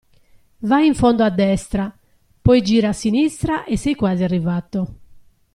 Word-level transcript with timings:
Vai 0.71 0.87
in 0.87 0.95
fondo 0.95 1.21
a 1.23 1.29
destra, 1.29 1.95
poi 2.41 2.63
gira 2.63 2.89
a 2.89 2.91
sinistra 2.91 3.65
e 3.65 3.77
sei 3.77 3.93
quasi 3.93 4.23
arrivato. 4.23 4.95